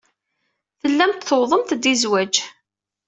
Tellamt 0.81 1.25
tuwḍemt-d 1.27 1.83
i 1.93 1.95
zzwaj. 2.01 2.33